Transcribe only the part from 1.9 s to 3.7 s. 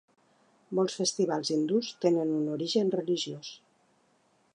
tenen un origen religiós.